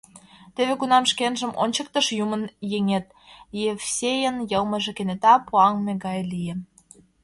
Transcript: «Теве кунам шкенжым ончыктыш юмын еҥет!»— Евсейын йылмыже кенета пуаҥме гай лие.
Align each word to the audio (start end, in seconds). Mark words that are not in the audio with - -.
«Теве 0.55 0.73
кунам 0.79 1.03
шкенжым 1.11 1.51
ончыктыш 1.63 2.07
юмын 2.23 2.43
еҥет!»— 2.77 3.05
Евсейын 3.71 4.37
йылмыже 4.51 4.91
кенета 4.97 5.33
пуаҥме 5.47 5.93
гай 6.05 6.19
лие. 6.31 6.53